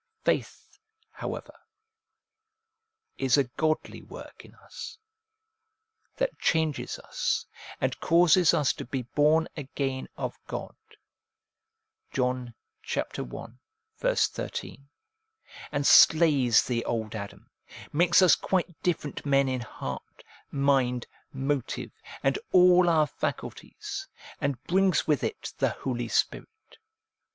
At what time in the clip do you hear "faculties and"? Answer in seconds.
23.05-24.63